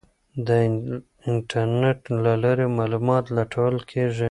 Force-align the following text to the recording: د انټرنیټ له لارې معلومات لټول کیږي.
د 0.47 0.49
انټرنیټ 1.29 1.99
له 2.23 2.33
لارې 2.43 2.65
معلومات 2.79 3.23
لټول 3.37 3.73
کیږي. 3.91 4.19